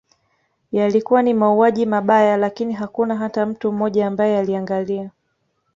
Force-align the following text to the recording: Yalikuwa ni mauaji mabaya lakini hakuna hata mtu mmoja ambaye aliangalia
Yalikuwa 0.71 1.21
ni 1.21 1.33
mauaji 1.33 1.85
mabaya 1.85 2.37
lakini 2.37 2.73
hakuna 2.73 3.15
hata 3.15 3.45
mtu 3.45 3.71
mmoja 3.71 4.07
ambaye 4.07 4.39
aliangalia 4.39 5.11